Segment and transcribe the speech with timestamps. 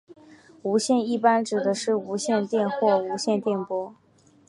[0.63, 3.93] 无线一般指的是无线电或无线电波。